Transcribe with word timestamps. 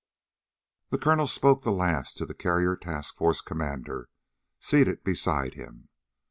The 0.89 0.97
colonel 0.97 1.27
spoke 1.27 1.61
the 1.61 1.69
last 1.71 2.17
to 2.17 2.25
the 2.25 2.33
carrier 2.33 2.75
task 2.75 3.13
force 3.15 3.39
commander 3.39 4.09
seated 4.59 5.03
beside 5.03 5.53
him. 5.53 5.89